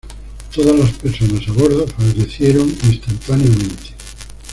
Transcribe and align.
Todas 0.51 0.75
las 0.79 0.93
personas 0.93 1.47
a 1.47 1.51
bordo 1.51 1.85
fallecieron 1.85 2.67
instantáneamente. 2.69 3.93